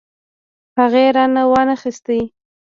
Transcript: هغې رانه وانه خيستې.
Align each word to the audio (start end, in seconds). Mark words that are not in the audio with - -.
هغې 0.77 1.05
رانه 1.15 1.43
وانه 1.51 1.75
خيستې. 1.81 2.21